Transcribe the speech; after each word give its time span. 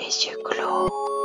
Les 0.00 0.26
yeux 0.26 0.38
clos. 0.44 1.17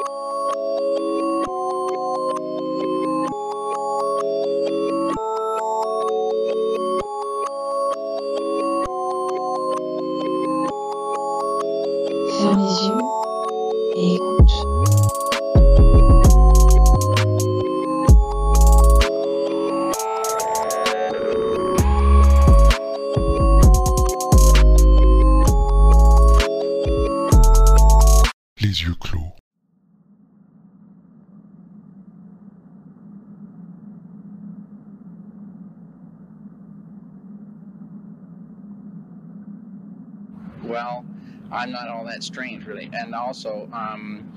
And 43.14 43.22
also, 43.22 43.70
um, 43.72 44.34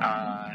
uh, 0.00 0.54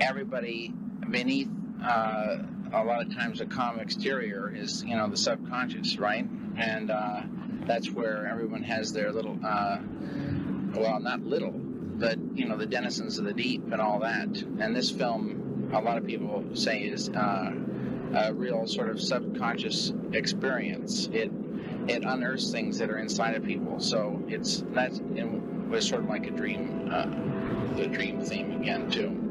everybody 0.00 0.72
beneath 1.10 1.50
uh, 1.84 2.38
a 2.72 2.82
lot 2.82 3.02
of 3.02 3.14
times 3.14 3.42
a 3.42 3.44
calm 3.44 3.78
exterior 3.78 4.50
is, 4.56 4.82
you 4.82 4.96
know, 4.96 5.06
the 5.06 5.18
subconscious, 5.18 5.98
right? 5.98 6.26
And 6.56 6.90
uh, 6.90 7.24
that's 7.66 7.90
where 7.90 8.26
everyone 8.26 8.62
has 8.62 8.90
their 8.90 9.12
little, 9.12 9.38
uh, 9.44 9.80
well, 10.74 10.98
not 10.98 11.20
little, 11.20 11.52
but, 11.52 12.16
you 12.32 12.48
know, 12.48 12.56
the 12.56 12.64
denizens 12.64 13.18
of 13.18 13.26
the 13.26 13.34
deep 13.34 13.70
and 13.70 13.78
all 13.82 13.98
that. 13.98 14.28
And 14.58 14.74
this 14.74 14.90
film, 14.90 15.68
a 15.74 15.80
lot 15.82 15.98
of 15.98 16.06
people 16.06 16.42
say, 16.54 16.84
is 16.84 17.10
uh, 17.10 17.52
a 18.14 18.32
real 18.32 18.66
sort 18.66 18.88
of 18.88 18.98
subconscious 18.98 19.92
experience. 20.14 21.06
It 21.12 21.30
it 21.86 22.04
unearths 22.04 22.50
things 22.50 22.78
that 22.78 22.90
are 22.90 22.98
inside 22.98 23.34
of 23.34 23.44
people. 23.44 23.80
So 23.80 24.22
it's 24.28 24.64
that's 24.72 25.00
it 25.14 25.51
was 25.72 25.88
sort 25.88 26.02
of 26.02 26.08
like 26.08 26.26
a 26.26 26.30
dream, 26.30 26.86
uh, 26.92 27.06
the 27.76 27.88
dream 27.88 28.20
theme 28.20 28.60
again 28.60 28.90
too. 28.90 29.21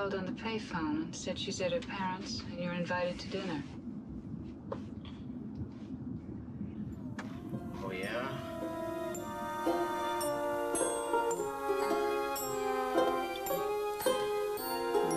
Called 0.00 0.14
on 0.14 0.24
the 0.24 0.32
payphone 0.32 1.04
and 1.04 1.14
said 1.14 1.38
she's 1.38 1.60
at 1.60 1.72
her 1.72 1.80
parents' 1.80 2.42
and 2.50 2.58
you're 2.58 2.72
invited 2.72 3.18
to 3.18 3.28
dinner. 3.28 3.62
Oh 7.84 7.92
yeah. 7.92 8.26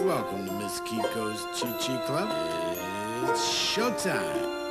Welcome 0.04 0.48
to 0.48 0.54
Miss 0.56 0.82
Kiko's 0.82 1.46
Chi 1.58 1.72
Chi 1.78 2.06
Club. 2.06 2.30
It's 3.30 3.40
showtime. 3.40 4.63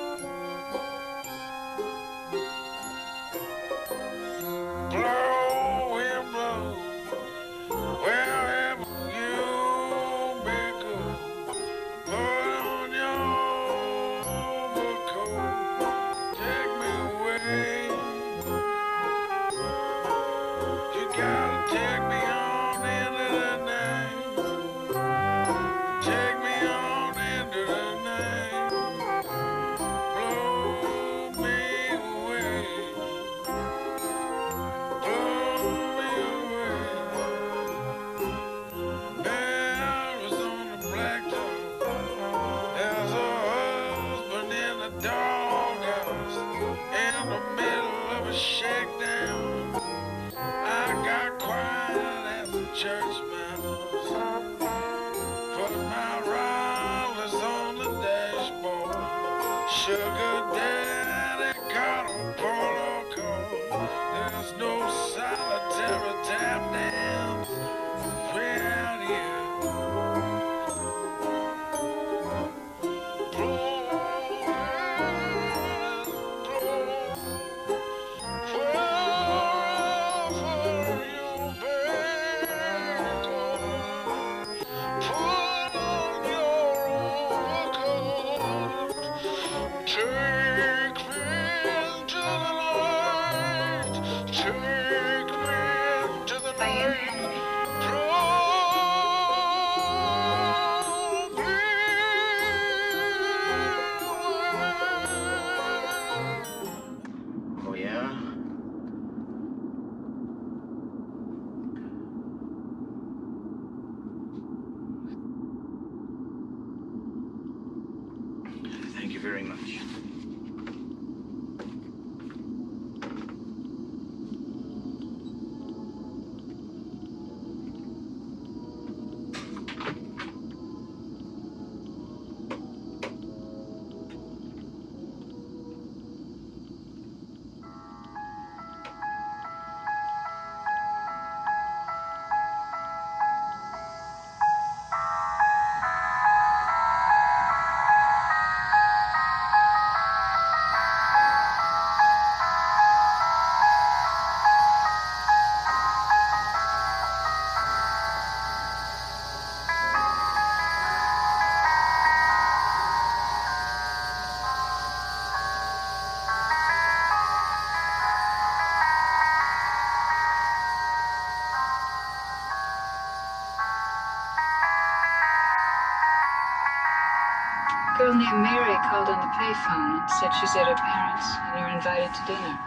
Payphone 179.52 180.00
and 180.00 180.10
said 180.10 180.30
she's 180.40 180.54
at 180.56 180.66
her 180.66 180.74
parents' 180.74 181.36
and 181.44 181.60
you're 181.60 181.68
invited 181.68 182.14
to 182.14 182.24
dinner. 182.26 182.58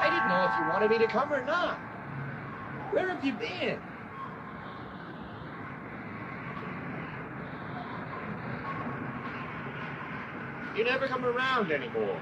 I 0.00 0.10
didn't 0.10 0.28
know 0.28 0.44
if 0.44 0.58
you 0.58 0.68
wanted 0.68 0.90
me 0.90 0.98
to 0.98 1.06
come 1.06 1.32
or 1.32 1.44
not. 1.44 1.78
Where 2.92 3.08
have 3.08 3.24
you 3.24 3.34
been? 3.34 3.78
You 10.76 10.84
never 10.84 11.08
come 11.08 11.24
around 11.24 11.72
anymore. 11.72 12.20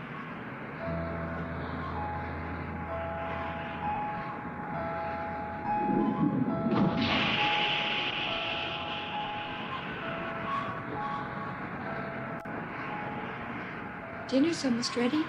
Dinner's 14.36 14.66
almost 14.66 14.94
ready. 14.96 15.24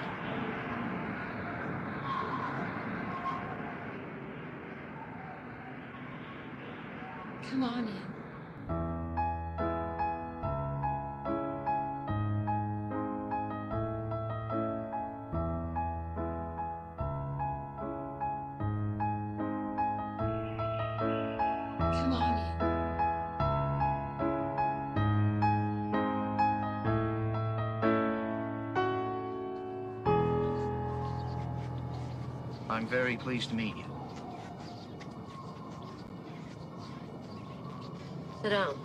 I'm 32.70 32.86
very 32.88 33.18
pleased 33.18 33.50
to 33.50 33.56
meet 33.56 33.76
you. 33.78 33.86
Sit 38.44 38.50
down. 38.50 38.78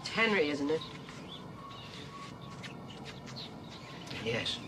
It's 0.00 0.08
Henry, 0.16 0.48
isn't 0.50 0.70
it? 0.70 0.80
Yes. 4.24 4.58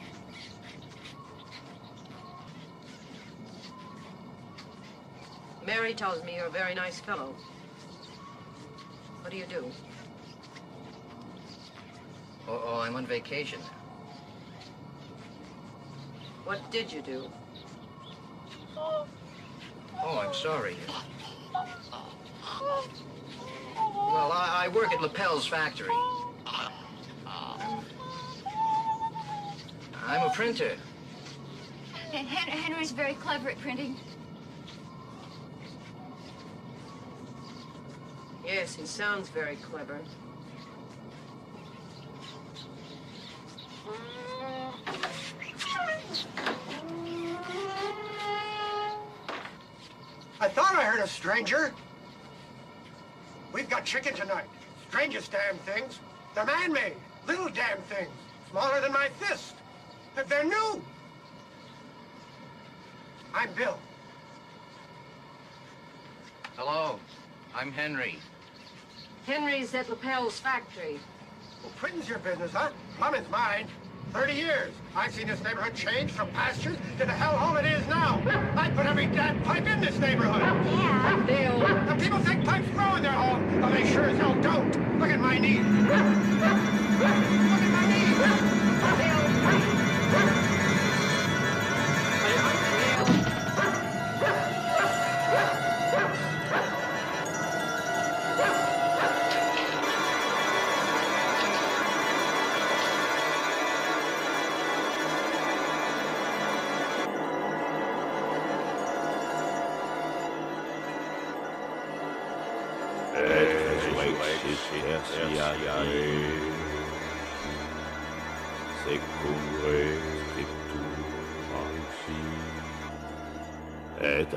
Mary 5.66 5.94
tells 5.94 6.22
me 6.24 6.36
you're 6.36 6.39
a 6.50 6.52
very 6.52 6.74
nice 6.74 6.98
fellow. 6.98 7.34
What 9.20 9.30
do 9.30 9.36
you 9.36 9.46
do? 9.46 9.70
Oh, 12.48 12.62
oh 12.66 12.80
I'm 12.80 12.96
on 12.96 13.06
vacation. 13.06 13.60
What 16.44 16.68
did 16.72 16.92
you 16.92 17.02
do? 17.02 17.30
Oh, 18.76 19.06
I'm 20.02 20.34
sorry. 20.34 20.76
Well, 23.76 24.32
I, 24.32 24.64
I 24.64 24.68
work 24.74 24.92
at 24.92 25.00
LaPelle's 25.00 25.46
factory. 25.46 25.94
I'm 30.04 30.26
a 30.26 30.30
printer. 30.30 30.76
Hen- 32.10 32.26
Hen- 32.26 32.58
Henry's 32.58 32.90
very 32.90 33.14
clever 33.14 33.50
at 33.50 33.58
printing. 33.60 33.96
Yes, 38.52 38.74
he 38.74 38.84
sounds 38.84 39.28
very 39.28 39.54
clever. 39.56 40.00
I 50.40 50.48
thought 50.48 50.74
I 50.74 50.82
heard 50.82 50.98
a 50.98 51.06
stranger. 51.06 51.72
We've 53.52 53.70
got 53.70 53.84
chicken 53.84 54.14
tonight. 54.14 54.46
Strangest 54.88 55.30
damn 55.30 55.56
things. 55.58 56.00
They're 56.34 56.44
man-made. 56.44 56.96
Little 57.28 57.50
damn 57.50 57.78
things. 57.82 58.10
Smaller 58.50 58.80
than 58.80 58.92
my 58.92 59.10
fist. 59.20 59.54
But 60.16 60.28
they're 60.28 60.42
new. 60.42 60.82
I'm 63.32 63.52
Bill. 63.52 63.78
Hello. 66.56 66.98
I'm 67.54 67.70
Henry. 67.70 68.18
Henry's 69.26 69.74
at 69.74 69.86
LaPelle's 69.88 70.38
factory. 70.38 70.98
Well, 71.62 71.72
printing's 71.76 72.08
your 72.08 72.18
business, 72.18 72.52
huh? 72.52 72.70
Plumbing's 72.96 73.28
mine. 73.30 73.66
Thirty 74.12 74.32
years. 74.32 74.72
I've 74.96 75.14
seen 75.14 75.28
this 75.28 75.42
neighborhood 75.44 75.74
change 75.74 76.10
from 76.10 76.30
pastures 76.32 76.76
to 76.98 77.06
the 77.06 77.12
hellhole 77.12 77.62
it 77.62 77.66
is 77.66 77.86
now. 77.86 78.20
I 78.56 78.68
put 78.70 78.86
every 78.86 79.06
damn 79.06 79.40
pipe 79.42 79.66
in 79.66 79.80
this 79.80 79.96
neighborhood. 79.98 80.42
Yeah. 80.42 81.22
Bill, 81.26 81.64
And 81.66 82.00
people 82.00 82.18
think 82.18 82.44
pipes 82.44 82.68
grow 82.70 82.96
in 82.96 83.02
their 83.02 83.12
home. 83.12 83.60
Well, 83.60 83.70
they 83.70 83.88
sure 83.92 84.04
as 84.04 84.18
hell 84.18 84.34
don't. 84.42 84.89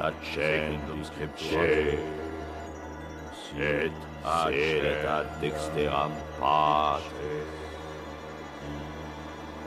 accendus 0.03 1.09
cepce, 1.17 1.97
et 3.57 3.91
aceret 4.25 5.05
ad 5.05 5.27
dexteram 5.41 6.11
pace, 6.39 7.31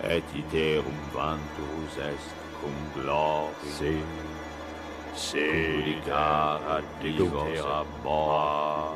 et 0.05 0.25
iterum 0.35 1.01
vantus 1.15 1.97
est 2.11 2.35
cum 2.61 2.77
globi, 2.95 3.71
se, 3.79 3.95
se, 5.15 5.47
publicar 5.47 6.61
ad 6.77 6.85
litera 7.03 7.85
moa, 8.05 8.93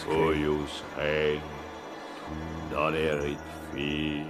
soius 0.00 0.82
rem, 0.96 1.44
dolerit 2.70 3.46
fii, 3.72 4.24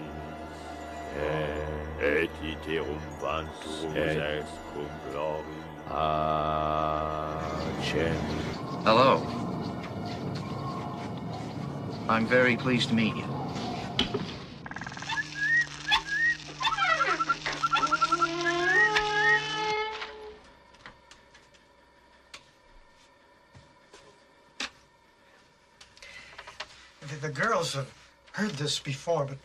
et 2.00 2.30
iterum 2.42 3.00
vantus 3.20 3.84
est 3.94 4.44
cum 4.72 4.88
gloria 5.10 5.66
accendis 7.78 8.56
ah, 8.70 8.86
Hello. 8.86 9.22
I'm 12.08 12.24
very 12.26 12.56
pleased 12.56 12.88
to 12.90 12.94
meet 12.94 13.16
you. 13.16 13.24
The, 27.00 27.16
the 27.22 27.28
girls 27.28 27.74
have 27.74 27.92
heard 28.32 28.52
this 28.52 28.78
before, 28.78 29.24
but 29.24 29.38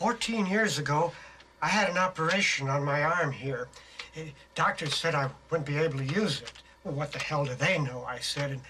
14 0.00 0.46
years 0.46 0.78
ago, 0.78 1.12
I 1.60 1.68
had 1.68 1.90
an 1.90 1.98
operation 1.98 2.70
on 2.70 2.82
my 2.82 3.02
arm 3.02 3.32
here. 3.32 3.68
uh, 4.16 4.20
doctors 4.54 4.94
said 4.94 5.14
I 5.14 5.28
wouldn't 5.50 5.66
be 5.66 5.76
able 5.76 5.98
to 5.98 6.04
use 6.06 6.40
it. 6.40 6.52
Well, 6.82 6.94
what 6.94 7.12
the 7.12 7.18
hell 7.18 7.44
do 7.44 7.54
they 7.54 7.78
know? 7.78 8.06
I 8.08 8.18
said, 8.18 8.50
and, 8.50 8.62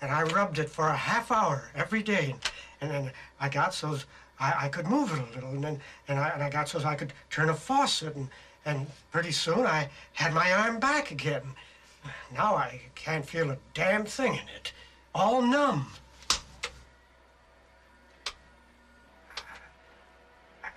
and 0.00 0.10
I 0.10 0.22
rubbed 0.22 0.58
it 0.58 0.70
for 0.70 0.88
a 0.88 0.96
half 0.96 1.30
hour 1.30 1.70
every 1.74 2.02
day, 2.02 2.30
and, 2.30 2.40
and 2.80 2.90
then 2.90 3.12
I 3.38 3.50
got 3.50 3.74
so 3.74 3.98
I, 4.40 4.54
I 4.64 4.68
could 4.70 4.86
move 4.86 5.12
it 5.12 5.18
a 5.18 5.34
little, 5.34 5.50
and 5.50 5.62
then 5.62 5.80
and 6.08 6.18
I, 6.18 6.30
and 6.30 6.42
I 6.42 6.48
got 6.48 6.66
so 6.66 6.82
I 6.82 6.94
could 6.94 7.12
turn 7.28 7.50
a 7.50 7.54
faucet, 7.54 8.16
and, 8.16 8.28
and 8.64 8.86
pretty 9.12 9.32
soon 9.32 9.66
I 9.66 9.90
had 10.14 10.32
my 10.32 10.50
arm 10.50 10.80
back 10.80 11.10
again. 11.10 11.42
Now 12.32 12.54
I 12.54 12.80
can't 12.94 13.26
feel 13.26 13.50
a 13.50 13.58
damn 13.74 14.06
thing 14.06 14.32
in 14.32 14.48
it. 14.56 14.72
All 15.14 15.42
numb. 15.42 15.88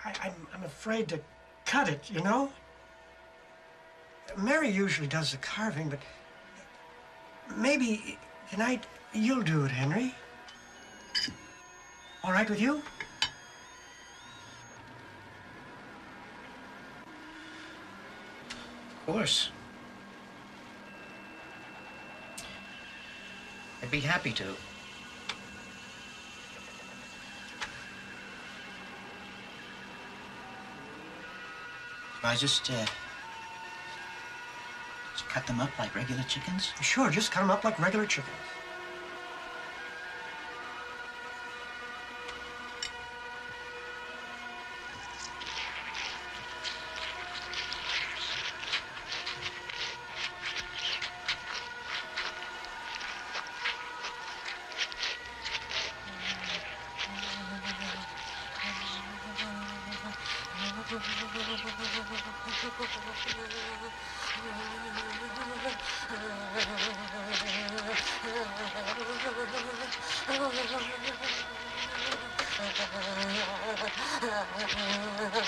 I, 0.05 0.13
I'm, 0.23 0.47
I'm 0.53 0.63
afraid 0.63 1.07
to 1.09 1.19
cut 1.65 1.89
it, 1.89 2.09
you 2.11 2.21
know? 2.21 2.51
Mary 4.37 4.69
usually 4.69 5.07
does 5.07 5.31
the 5.31 5.37
carving, 5.37 5.89
but 5.89 5.99
maybe 7.55 8.17
tonight 8.49 8.85
you'll 9.13 9.43
do 9.43 9.65
it, 9.65 9.71
Henry. 9.71 10.13
All 12.23 12.31
right 12.31 12.49
with 12.49 12.59
you? 12.59 12.81
Of 18.95 19.05
course. 19.05 19.49
I'd 23.81 23.91
be 23.91 23.99
happy 23.99 24.31
to. 24.31 24.55
I 32.23 32.35
just, 32.35 32.71
uh, 32.71 32.85
just 35.11 35.27
cut 35.29 35.45
them 35.45 35.59
up 35.59 35.77
like 35.77 35.93
regular 35.93 36.23
chickens? 36.23 36.71
Sure, 36.81 37.09
just 37.09 37.31
cut 37.31 37.41
them 37.41 37.51
up 37.51 37.63
like 37.63 37.77
regular 37.79 38.05
chickens. 38.05 38.35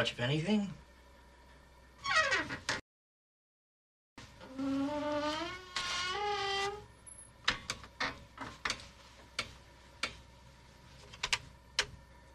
much 0.00 0.12
of 0.12 0.20
anything. 0.20 0.66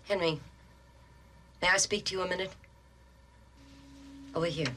Henry, 0.08 0.40
may 1.60 1.68
I 1.68 1.78
speak 1.78 2.06
to 2.06 2.14
you 2.14 2.22
a 2.22 2.28
minute? 2.28 2.52
Over 4.36 4.46
here. 4.46 4.68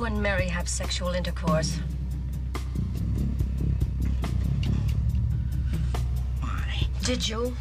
You 0.00 0.06
and 0.06 0.22
Mary 0.22 0.48
have 0.48 0.66
sexual 0.66 1.10
intercourse? 1.10 1.78
Why? 6.40 6.86
Did 7.02 7.28
you? 7.28 7.54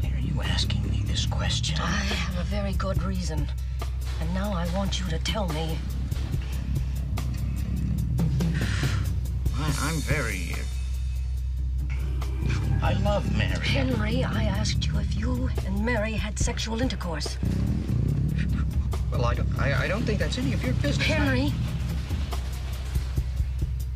Why 0.00 0.10
are 0.10 0.18
you 0.18 0.42
asking 0.42 0.82
me 0.90 1.04
this 1.06 1.26
question? 1.26 1.78
I 1.80 2.02
have 2.24 2.40
a 2.40 2.44
very 2.48 2.72
good 2.72 3.00
reason. 3.04 3.46
And 4.20 4.34
now 4.34 4.52
I 4.52 4.66
want 4.74 4.98
you 4.98 5.06
to 5.10 5.18
tell 5.20 5.46
me. 5.50 5.78
I, 9.54 9.76
I'm 9.82 10.00
very. 10.00 10.56
I 12.82 12.94
love 13.04 13.24
Mary. 13.38 13.64
Henry, 13.64 14.24
I 14.24 14.42
asked 14.42 14.84
you 14.88 14.98
if 14.98 15.14
you 15.16 15.48
and 15.66 15.84
Mary 15.84 16.14
had 16.14 16.36
sexual 16.36 16.82
intercourse. 16.82 17.38
Well, 19.16 19.24
I 19.24 19.34
don't, 19.34 19.58
I, 19.58 19.84
I 19.84 19.88
don't 19.88 20.02
think 20.02 20.18
that's 20.18 20.36
any 20.36 20.52
of 20.52 20.62
your 20.62 20.74
business. 20.74 21.06
Henry! 21.06 21.50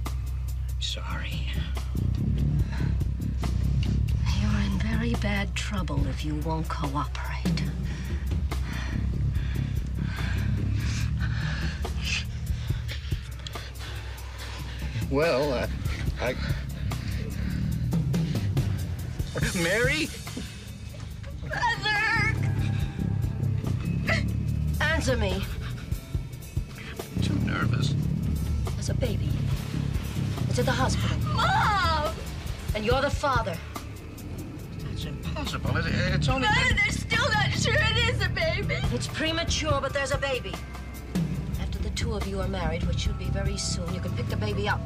I'm 0.06 0.80
sorry. 0.80 1.46
You're 4.40 4.60
in 4.62 4.78
very 4.78 5.12
bad 5.16 5.54
trouble 5.54 6.06
if 6.06 6.24
you 6.24 6.36
won't 6.36 6.66
cooperate. 6.70 7.62
Well, 15.10 15.52
uh, 15.52 15.66
I. 16.22 16.34
Mary? 19.62 20.08
Answer 25.10 25.22
me. 25.22 25.44
Too 27.20 27.34
nervous. 27.40 27.96
There's 28.74 28.90
a 28.90 28.94
baby. 28.94 29.28
It's 30.48 30.60
at 30.60 30.66
the 30.66 30.70
hospital. 30.70 31.18
Mom! 31.34 32.14
And 32.76 32.84
you're 32.84 33.00
the 33.00 33.10
father. 33.10 33.58
It's 34.92 35.06
impossible. 35.06 35.76
It, 35.78 35.86
it's 36.14 36.28
only. 36.28 36.46
Mother, 36.46 36.74
they're 36.76 36.92
still 36.92 37.28
not 37.28 37.50
sure 37.50 37.74
it 37.74 38.14
is 38.14 38.24
a 38.24 38.28
baby. 38.28 38.76
It's 38.94 39.08
premature, 39.08 39.80
but 39.80 39.92
there's 39.92 40.12
a 40.12 40.18
baby. 40.18 40.54
After 41.60 41.80
the 41.80 41.90
two 41.90 42.14
of 42.14 42.24
you 42.28 42.40
are 42.40 42.46
married, 42.46 42.84
which 42.84 43.00
should 43.00 43.18
be 43.18 43.24
very 43.24 43.56
soon, 43.56 43.92
you 43.92 44.00
can 44.00 44.12
pick 44.12 44.28
the 44.28 44.36
baby 44.36 44.68
up. 44.68 44.80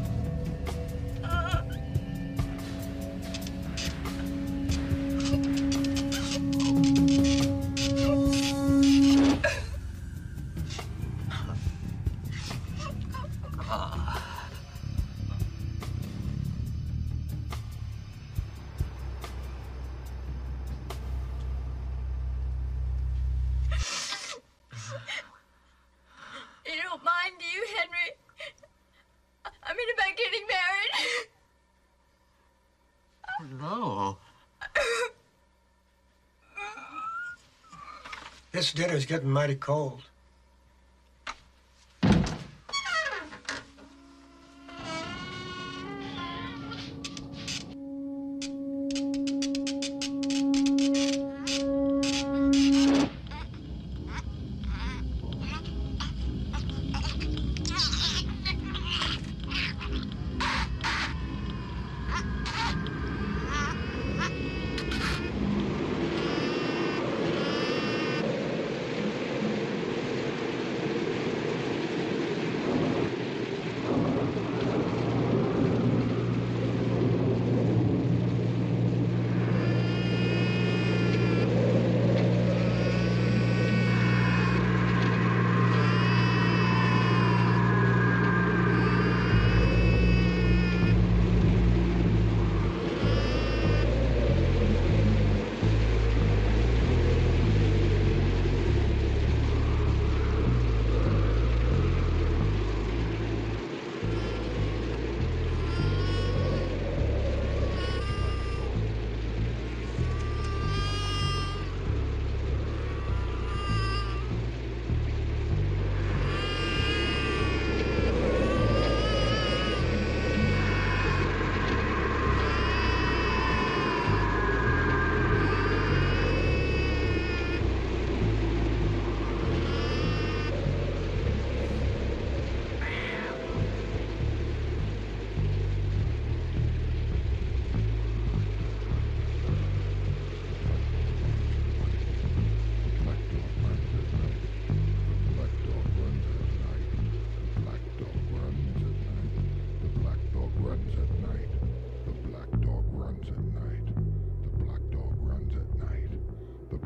This 38.65 38.73
dinner's 38.73 39.05
getting 39.05 39.29
mighty 39.29 39.57
cold. 39.57 40.05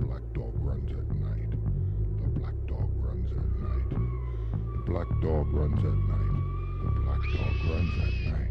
black 0.07 0.23
dog 0.33 0.55
runs 0.59 0.91
at 0.91 1.17
night. 1.17 1.51
The 1.51 2.41
black 2.41 2.55
dog 2.67 2.91
runs 2.97 3.31
at 3.33 3.61
night. 3.61 3.91
The 3.91 4.83
black 4.87 5.09
dog 5.21 5.53
runs 5.53 5.79
at 5.79 5.85
night. 5.85 6.35
The 6.85 6.91
black 7.01 7.23
dog 7.35 7.55
runs 7.71 7.95
at 8.03 8.33
night. 8.33 8.48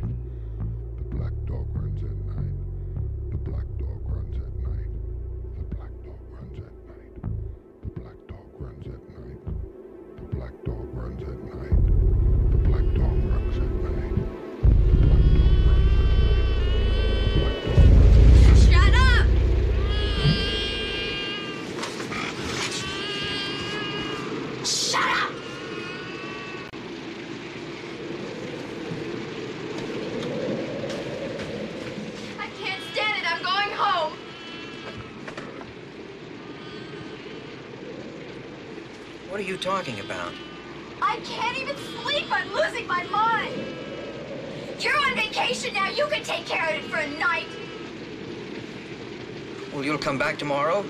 talking 39.68 40.00
about? 40.00 40.32
I 41.02 41.18
can't 41.26 41.58
even 41.58 41.76
sleep. 41.76 42.28
I'm 42.32 42.50
losing 42.54 42.88
my 42.88 43.04
mind. 43.08 43.54
You're 44.80 44.98
on 44.98 45.14
vacation 45.14 45.74
now. 45.74 45.90
You 45.90 46.08
can 46.08 46.24
take 46.24 46.46
care 46.46 46.70
of 46.70 46.76
it 46.76 46.90
for 46.90 46.96
a 46.96 47.10
night. 47.20 47.48
Well, 49.74 49.84
you'll 49.84 49.98
come 49.98 50.18
back 50.18 50.38
tomorrow? 50.38 50.86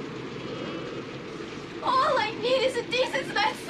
All 1.81 2.19
I 2.19 2.29
need 2.39 2.61
is 2.67 2.75
a 2.75 2.83
decent 2.83 3.33
night's 3.33 3.66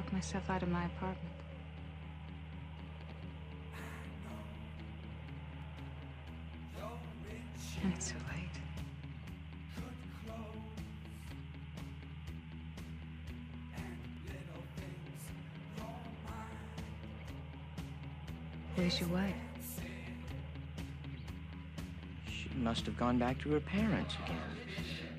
talk 0.00 0.12
myself 0.12 0.48
out 0.48 0.62
of 0.62 0.68
my 0.68 0.84
apartment. 0.86 1.18
And 7.82 7.92
it's 7.94 8.08
too 8.08 8.16
late. 8.30 8.46
Where's 18.76 19.00
your 19.00 19.08
wife? 19.10 19.34
She 22.30 22.48
must 22.56 22.86
have 22.86 22.96
gone 22.96 23.18
back 23.18 23.38
to 23.40 23.50
her 23.50 23.60
parents 23.60 24.14
again. 24.24 25.09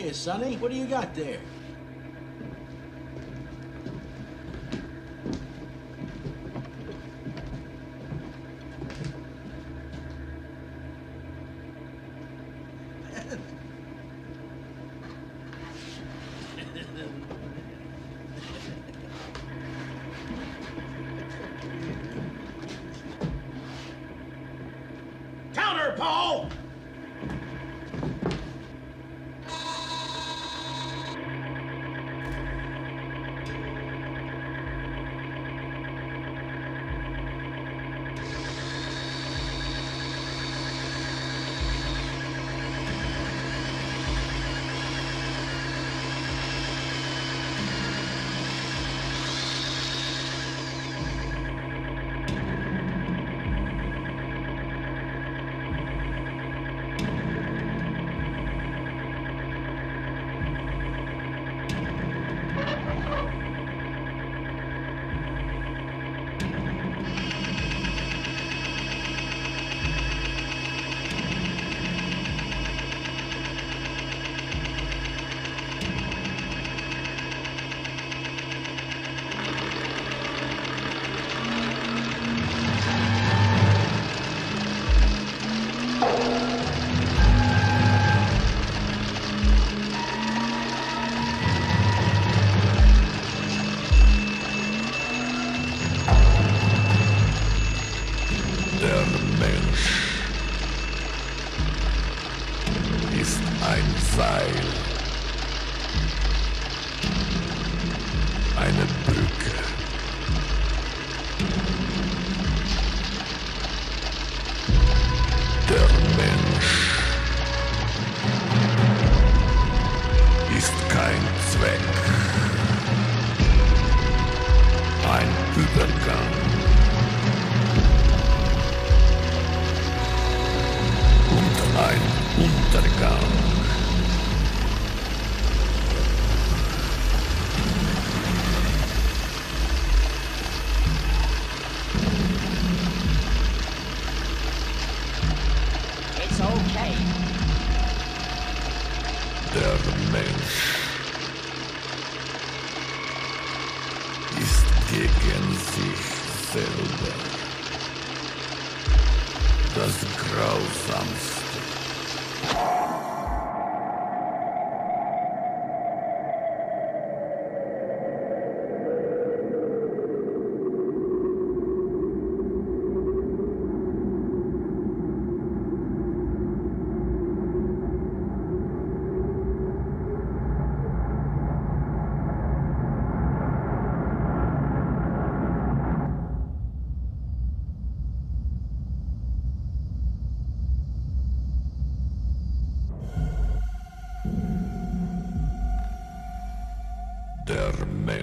Hiya, 0.00 0.14
Sonny. 0.14 0.56
What 0.56 0.70
do 0.70 0.78
you 0.78 0.86
got 0.86 1.14
there? 1.14 1.40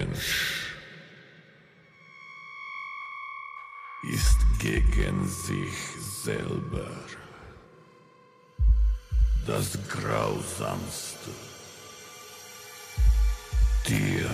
Mensch 0.08 0.74
ist 4.02 4.38
gegen 4.58 5.28
sich 5.28 5.74
selber 6.24 6.90
das 9.46 9.78
grausamste 9.88 11.30
Tier. 13.84 14.30